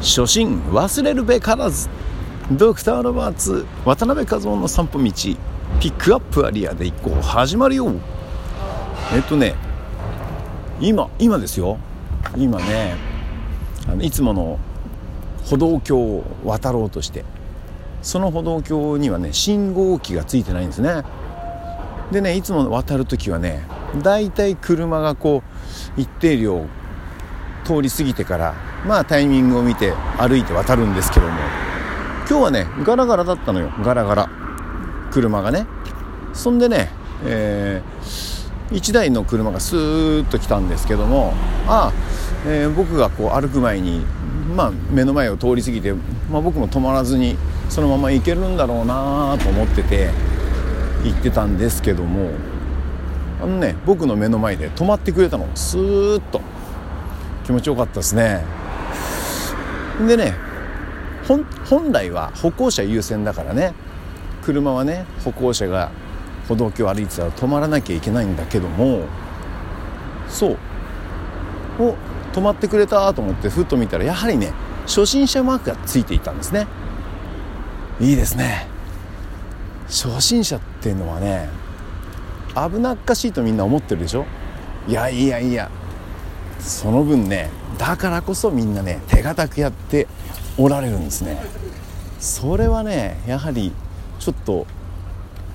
[0.00, 1.88] 初心忘れるべからず。
[2.52, 5.12] ドクター・ロバーツ渡辺和夫の散歩道
[5.80, 7.90] ピックアップアリアで一行始まるよ。
[9.14, 9.54] えっとね
[10.78, 11.78] 今今ですよ。
[12.36, 12.96] 今ね
[13.88, 14.58] あのいつもの
[15.46, 17.24] 歩道橋を渡ろうとして
[18.02, 21.02] その歩道橋にはね信号機がついてないんですね。
[22.12, 23.66] でねいつも渡る時はね
[24.02, 25.42] だいたい車がこ
[25.96, 26.66] う一定量
[27.64, 28.54] 通り過ぎてから
[28.86, 31.32] まあタイミングを見て歩いて渡るんですけども。
[32.28, 33.72] 今日はねガラガラだったのよ。
[33.82, 34.30] ガラガラ。
[35.10, 35.66] 車がね。
[36.32, 36.90] そんでね、
[37.24, 41.32] えー、1台の車がスーッと来たんですけども。
[41.66, 41.92] ああ、
[42.46, 44.00] えー、僕がこう歩く前に、
[44.54, 45.92] まあ、目の前を通り過ぎて、
[46.30, 47.36] まあ、僕も止まらずに
[47.68, 50.10] そのまま行けるんだろうなと思ってて
[51.04, 52.30] 行ってたんですけども。
[53.42, 55.48] あのね僕の目の前で止まってくれたの。
[55.54, 56.40] スーッと。
[57.44, 58.63] 気持ちよかったですね。
[60.06, 60.34] でね
[61.26, 63.72] 本来は歩行者優先だからね。
[64.42, 65.90] 車はね歩行者が
[66.48, 69.06] 歩道橋を歩いてたら止まらなきゃいけないんだけども
[70.28, 70.58] そう。
[71.78, 71.96] お
[72.32, 74.52] 止まってくれたと思ってふっと見たらやはりね
[74.86, 76.66] 初心者マークがついていたんですね。
[78.00, 78.66] いいですね。
[79.86, 81.48] 初心者っていうのはね
[82.54, 84.26] 危なっかしいとみんな思ってるでしょ？
[84.86, 85.70] いやいやいや
[86.60, 90.06] その分ねだからこそみんなね手堅くやって
[90.56, 91.40] おられるんですね。
[92.18, 93.72] それはねやはり
[94.18, 94.66] ちょっと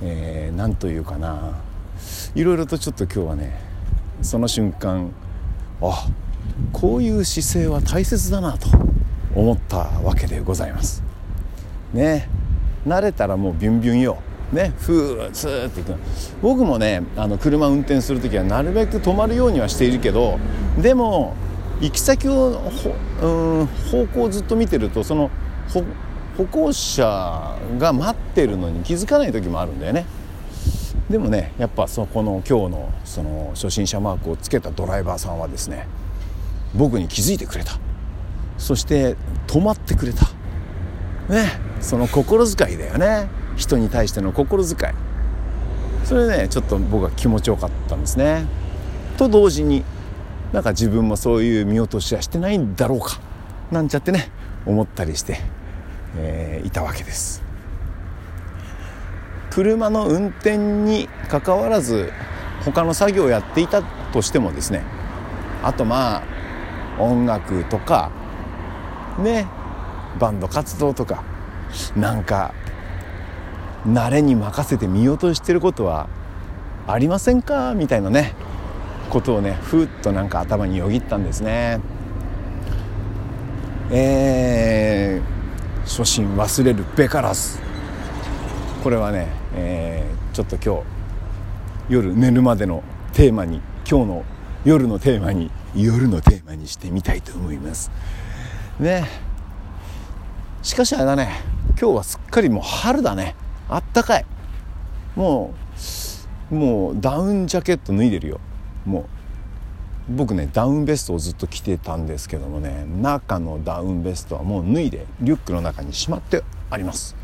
[0.00, 1.60] 何、えー、というかな。
[2.34, 3.60] いろいろとちょっと今日はね
[4.22, 5.12] その瞬間
[5.80, 6.08] あ
[6.72, 8.68] こういう姿勢は大切だなと
[9.34, 11.02] 思ったわけでございます。
[11.92, 12.28] ね。
[12.86, 14.18] 慣れたらもうビュンビュンよ。
[14.52, 14.72] ね。
[14.78, 15.94] ふースーっていく。
[16.42, 20.38] 僕もねあの車運転する時はなるべく止まるようにはしているけど
[20.80, 21.34] でも
[21.80, 22.60] 行き先を
[23.22, 23.26] う
[23.62, 25.30] ん方向をずっと見てるとその
[26.36, 30.06] 歩行者が待ってるのに気づかない時もあるんだよね。
[31.10, 35.86] でもねやっぱそこの今日のその初心者マークをつけたドライバーさんはですね
[36.74, 37.78] 僕に気づいてくれた。
[38.56, 39.16] そして
[39.46, 40.26] 止まってくれた。
[41.28, 43.28] ねその心遣いだよね。
[43.56, 44.92] 人に対しての心遣い。
[46.06, 48.46] それねちょっと僕は気持ちよかったんですね。
[49.18, 49.84] と同時に
[50.52, 53.20] なんか自分もそういう見落としはしてないんだろうか
[53.70, 54.30] なんちゃってね
[54.66, 55.38] 思ったりして、
[56.16, 57.42] えー、いたわけです。
[59.50, 62.10] 車の運転にかかわらず
[62.64, 64.82] 他の作業をやっていたとしてもですね
[65.62, 68.10] あとまあ音楽とか
[69.18, 69.46] ね
[70.18, 71.22] バンド活動とか
[71.96, 72.54] なんか
[73.86, 76.08] 慣れに任せて見落としてることは
[76.86, 77.74] ありませんか？
[77.74, 78.34] みたいなね
[79.12, 81.80] ことをねふっとなんか頭によぎったんですね。
[83.90, 87.58] えー、初心忘れるべからず。
[88.82, 94.24] これはね、えー、ちょっと今日夜寝るまでのテーマに今日の
[94.64, 97.90] 夜のテーマに夜のテーマにしてみたいと思います。
[98.80, 99.06] ね。
[100.62, 101.42] しかしあれだね。
[101.78, 103.34] 今日はすっかりもう春だね。
[103.68, 104.24] あったかい。
[105.16, 105.52] も
[106.50, 108.40] うもうダウンジャケット脱いでるよ。
[108.84, 109.04] もう
[110.08, 117.16] 僕ねダウンベストをずっと着てたんですけどもね中のダウンベストはもう脱いでリュックの中にしまってあります。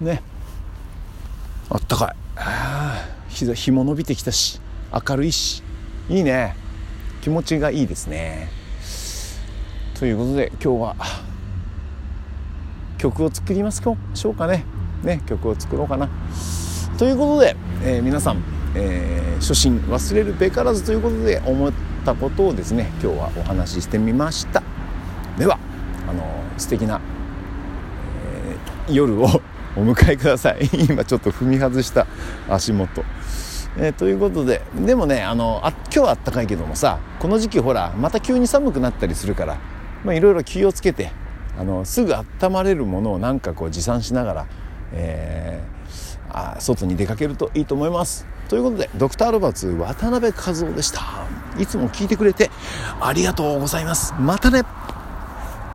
[0.00, 0.22] ね。
[1.70, 2.16] あったかい。
[3.28, 4.60] 日日も伸びてきたし
[4.92, 5.62] 明るいし。
[6.08, 6.56] いいね。
[7.22, 8.50] 気持ちがいいですね。
[9.98, 10.96] ということで今日は
[12.98, 13.80] 曲を作ります
[14.14, 14.64] しょうかね。
[15.02, 16.10] ね曲を作ろうかな。
[16.98, 21.72] ということで、えー、皆さんえー、初心忘れるべからずということで思っ
[22.04, 24.62] たことをですね今日はお話ししてみました。
[25.38, 25.58] では
[26.08, 26.22] あの
[26.58, 27.00] 素敵な、
[28.86, 29.26] えー、夜を
[29.74, 30.68] お迎えください。
[30.88, 32.06] 今ちょっと踏み外した
[32.48, 33.04] 足元。
[33.78, 39.56] えー、ということででもねあのあ今日はあったかいけどもさこの時期ほらまた急に寒くなったりするから
[40.12, 41.10] いろいろ気をつけて
[41.58, 44.46] あのすぐ温まれるものをなんかこう持参しながら、
[44.92, 45.81] えー、
[46.32, 48.26] あ外に出かけるといいと思います。
[48.48, 51.00] ということでドクターロバーツ渡辺和夫でした。
[51.58, 52.50] いつも聞いてくれて
[53.00, 54.14] ありがとうございます。
[54.18, 54.62] またね。